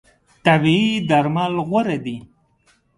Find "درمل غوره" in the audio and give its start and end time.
1.09-1.97